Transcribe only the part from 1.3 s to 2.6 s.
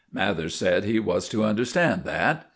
understand that.